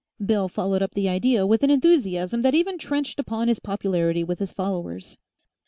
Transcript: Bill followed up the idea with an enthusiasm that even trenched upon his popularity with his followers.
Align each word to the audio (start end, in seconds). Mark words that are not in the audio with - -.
Bill 0.25 0.47
followed 0.49 0.81
up 0.81 0.95
the 0.95 1.07
idea 1.07 1.45
with 1.45 1.61
an 1.61 1.69
enthusiasm 1.69 2.41
that 2.41 2.55
even 2.55 2.79
trenched 2.79 3.19
upon 3.19 3.47
his 3.49 3.59
popularity 3.59 4.23
with 4.23 4.39
his 4.39 4.51
followers. 4.51 5.15